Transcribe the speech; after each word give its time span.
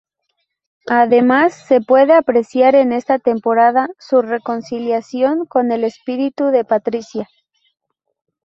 Además 0.89 1.53
se 1.53 1.79
puede 1.79 2.13
apreciar 2.13 2.73
en 2.73 2.91
esta 2.91 3.19
temporada 3.19 3.87
su 3.99 4.23
reconciliación 4.23 5.45
con 5.45 5.71
el 5.71 5.83
espíritu 5.83 6.47
de 6.47 6.65
Patricia. 6.65 7.29